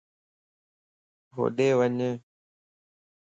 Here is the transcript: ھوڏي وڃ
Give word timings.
ھوڏي 1.35 1.69
وڃ 1.79 1.97